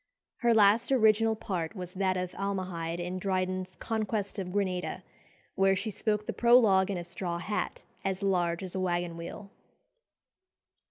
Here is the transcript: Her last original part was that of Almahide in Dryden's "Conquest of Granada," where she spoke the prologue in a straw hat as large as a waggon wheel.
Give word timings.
Her 0.37 0.51
last 0.55 0.91
original 0.91 1.35
part 1.35 1.75
was 1.75 1.93
that 1.93 2.17
of 2.17 2.31
Almahide 2.33 2.99
in 2.99 3.19
Dryden's 3.19 3.75
"Conquest 3.75 4.39
of 4.39 4.51
Granada," 4.51 5.03
where 5.53 5.75
she 5.75 5.91
spoke 5.91 6.25
the 6.25 6.33
prologue 6.33 6.89
in 6.89 6.97
a 6.97 7.03
straw 7.03 7.37
hat 7.37 7.83
as 8.03 8.23
large 8.23 8.63
as 8.63 8.73
a 8.73 8.79
waggon 8.79 9.15
wheel. 9.15 9.51